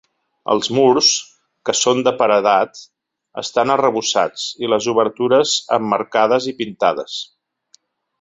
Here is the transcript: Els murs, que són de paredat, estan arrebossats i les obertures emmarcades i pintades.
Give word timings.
Els 0.51 0.67
murs, 0.75 1.09
que 1.69 1.75
són 1.79 1.99
de 2.07 2.13
paredat, 2.21 2.81
estan 3.41 3.73
arrebossats 3.75 4.47
i 4.65 4.71
les 4.75 4.89
obertures 4.95 5.53
emmarcades 5.79 6.49
i 6.53 6.59
pintades. 6.63 7.21